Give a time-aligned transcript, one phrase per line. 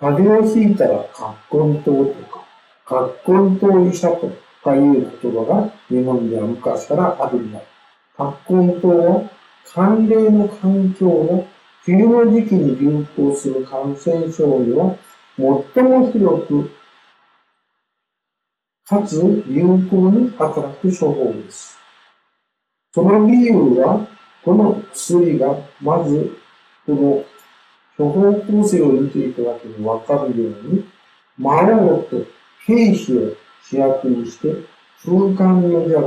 [0.00, 1.04] 風邪をひいたら、
[1.50, 2.44] 葛根湯とか、
[3.24, 4.28] 葛根湯医者と
[4.62, 7.60] かいう言葉が日本では昔からあるんだ。
[8.16, 9.30] 葛根湯は、
[9.64, 11.46] 寒冷の環境の
[11.84, 14.96] 冬の時期に流行する感染症には、
[15.36, 16.70] 最も広く、
[18.86, 21.78] かつ有効に働く処方です。
[22.92, 24.08] その理由は、
[24.44, 26.36] この薬が、まず、
[26.84, 27.24] この
[27.96, 30.84] 処方構成を見ていただけでわかるように、
[31.38, 32.24] 魔王と
[32.66, 34.54] 兵士を主役にして、
[35.04, 36.00] 風管の蛇が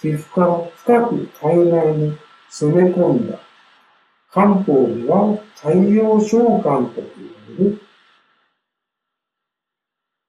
[0.00, 2.18] 皮膚から深く体内に
[2.50, 3.38] 攻め込んだ。
[4.30, 6.92] 漢方では太陽召喚と言わ
[7.58, 7.80] れる、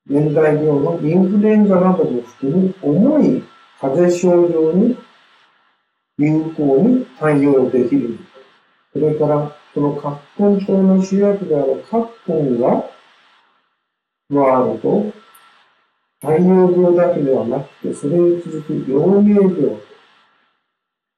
[0.08, 3.44] 現代病のインフルエンザなども含む重い
[3.80, 4.98] 風邪症状に
[6.18, 8.18] 有効に対応できる。
[8.92, 12.90] それから、このカッコン症の主役であるカッコンが
[14.32, 15.12] 加わると、
[16.22, 19.82] 太陽病だけではなくて、それに続く陽明病と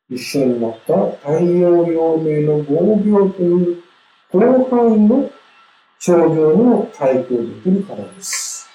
[0.09, 3.83] 一緒になった太陽陽明の合病という
[4.31, 5.31] 広範囲の
[5.99, 8.69] 症状にも対抗できるからです。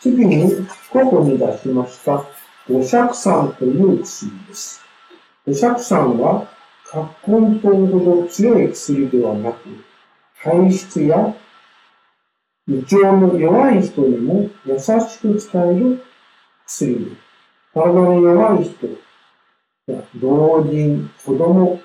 [0.00, 2.24] 次に、ここに出しました、
[2.68, 4.91] 五尺酸という薬です。
[5.44, 6.46] 五尺酸は、
[6.84, 9.58] 葛根湯ほど強い薬ではなく、
[10.40, 11.34] 体質や
[12.68, 16.00] 胃腸の弱い人にも優しく使える
[16.64, 17.10] 薬で。
[17.74, 18.86] 体の弱い人
[19.88, 21.80] や、老人、子供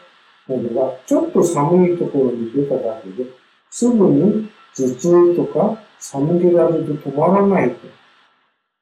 [0.48, 3.26] などがちょっと寒いところに出ただけで、
[3.72, 7.76] すぐに頭痛とか寒気が出て止まらない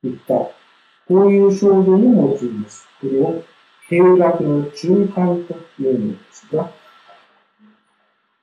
[0.02, 0.54] といった、こ
[1.10, 2.86] ういう症状に用います。
[3.00, 3.42] これを
[3.90, 6.72] 経絡の中間というのですが、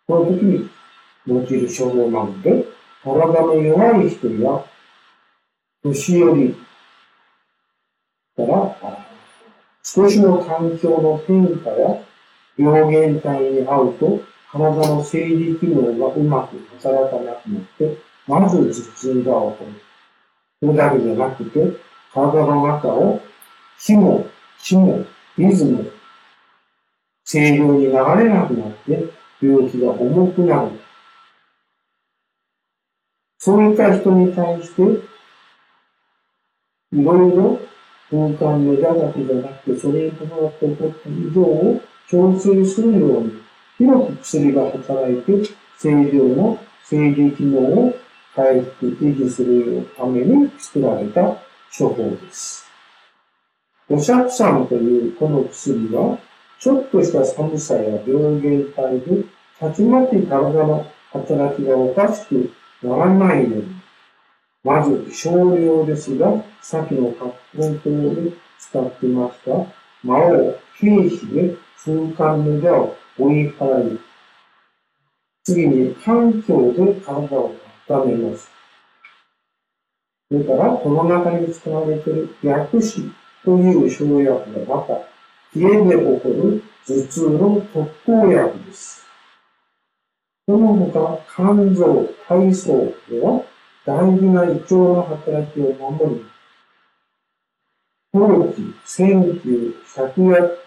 [0.06, 0.70] この時に
[1.26, 2.66] 用いる症状なので、
[3.02, 4.64] 体の弱い人や、
[5.82, 6.56] 年寄り
[8.36, 8.76] から、
[9.82, 12.00] 少しの環境の変化や
[12.56, 14.20] 病原体に合うと、
[14.52, 17.98] 体の生理機能がうまく働かなくなって、
[18.28, 19.72] まず頭痛が起こる。
[20.60, 21.72] それだけじゃなくて、
[22.14, 23.20] 体の中を
[23.80, 24.26] 気も、
[24.60, 25.04] 血も、
[25.38, 25.90] リズム、
[27.24, 27.94] 正常に流れ
[28.28, 29.10] なくなって、
[29.40, 30.70] 病気が重くなる。
[33.38, 34.82] そういった人に対して、
[36.92, 37.58] いろいろ
[38.10, 43.32] 空間の座だけじゃなくて、それに伴って起こった異常を調整するように、
[43.78, 45.32] 広く薬が働いて、
[45.78, 47.94] 正常の生理機能を
[48.36, 51.22] 回復、維持するために作られた
[51.76, 52.71] 処方です。
[53.88, 56.18] おしゃくさんというこの薬は、
[56.60, 59.24] ちょっとした寒さや病原体で、
[59.58, 62.50] たちまち体の働きがおかしく
[62.82, 63.64] ならないように、
[64.62, 69.50] まず少量ですが、さっきの発根灯で使ってました、
[70.04, 74.00] 魔王、兵士で風管の矢を追い払い、
[75.42, 77.52] 次に環境で体を
[77.88, 78.48] 温めます。
[80.30, 83.12] それから、この中に使われている薬師
[83.44, 85.00] という生薬がまた、
[85.54, 89.04] 家で起こる頭痛の特効薬です。
[90.46, 93.44] その他、肝臓、体操では、
[93.84, 96.24] 大事な胃腸の働きを守り、
[98.12, 100.58] 陶器、線球、芍薬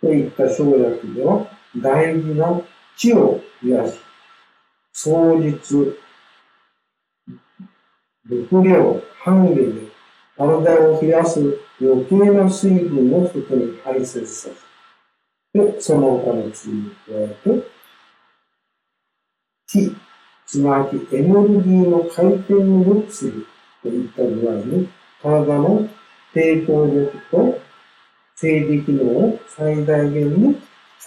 [0.00, 2.60] といった生薬では大事な
[2.96, 4.00] 血を増やし、
[4.92, 5.94] 創実、
[8.28, 9.95] 力量、半下で
[10.36, 11.40] 体を冷やす
[11.80, 14.66] 余計な水分を外に排泄させ、
[15.58, 17.66] で、その他の罪に加えて、
[19.66, 19.96] 気、
[20.46, 23.46] すなわちエネルギーの回転を良くする
[23.82, 24.88] といった具合に、
[25.22, 25.88] 体の
[26.34, 27.60] 抵抗力と
[28.34, 30.60] 生理機能を最大限に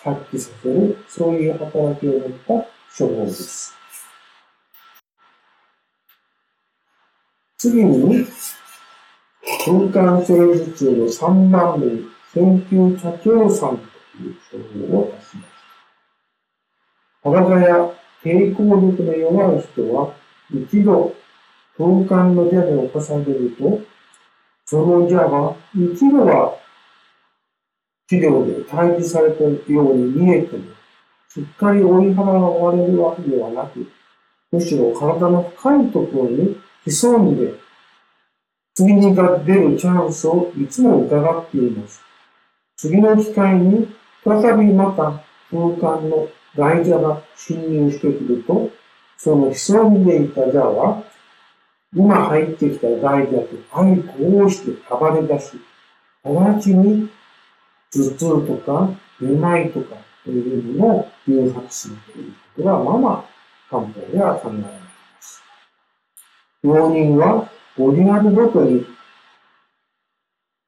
[0.03, 2.53] 発揮させる、そういう働きを持った
[2.97, 3.75] 処方です。
[7.57, 8.25] 次に、
[9.65, 13.83] 空間性頭痛の3番目に、研究茶長さんと
[14.17, 14.57] いう処
[14.93, 15.49] 方を出します。
[17.23, 17.75] 体や
[18.23, 20.13] 抵抗力の弱い人は、
[20.49, 21.13] 一度、
[21.77, 23.81] 空間の矢で起こされると、
[24.65, 26.57] その矢が一度は
[28.07, 29.51] 治療で退治されたよ
[29.91, 30.63] うに見えても、
[31.27, 33.85] しっかり追い払われるわけではなく、
[34.51, 37.53] むしろ体の深いところに潜んで、
[38.79, 42.01] 次にが出るチャンスをいつも伺っています。
[42.77, 43.93] 次の機会に
[44.23, 45.21] 再びまた
[45.51, 48.69] 空間の外邪が侵入してくると、
[49.17, 51.03] その潜んでいた邪は、
[51.93, 55.59] 今入ってきた外邪と相抗して暴れ出し、
[56.23, 57.09] 直ちに
[57.91, 58.89] 頭痛とか
[59.19, 63.25] めまいとかというのを誘発するということが、まま、
[63.69, 64.79] 漢方では考えられま
[65.19, 65.43] す。
[66.63, 68.85] 病人はボディアルごとに、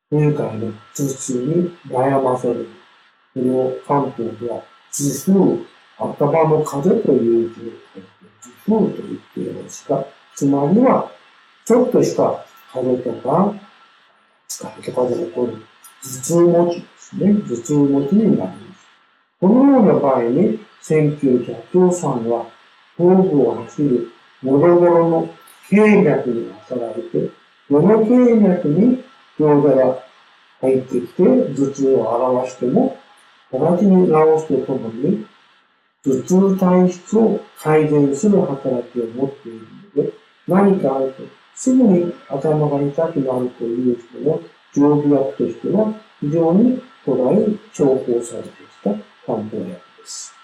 [0.09, 2.69] 前回の頭痛に悩ませる。
[3.33, 4.63] これを漢方では、
[4.93, 5.65] 頭
[5.99, 8.09] 風、頭の風という字を書いて、
[8.65, 10.05] 頭風と言っていますが、
[10.37, 11.11] つまりは、
[11.65, 13.55] ちょっとした風とか、
[14.47, 15.57] 疲れとかで起こる
[16.01, 17.33] 頭痛持ちですね。
[17.33, 18.87] 頭痛持ちになります。
[19.41, 22.45] このような場合に、1903は、
[22.95, 24.11] 東部を走る
[24.41, 25.40] もろもろの
[25.71, 27.29] 経脈に働いて、
[27.69, 29.01] この経脈に
[29.39, 30.03] 餃子が
[30.59, 32.97] 入ってきて、頭痛を表しても、
[33.53, 34.11] 直ちに治
[34.45, 35.25] すとともに、
[36.03, 39.59] 頭痛体質を改善する働きを持っている
[39.95, 40.13] ので、
[40.45, 41.23] 何かあると、
[41.55, 44.41] すぐに頭が痛くなるという人の
[44.73, 48.89] 常備薬としては、非常に古来重宝されてきた
[49.25, 50.40] 漢方薬です。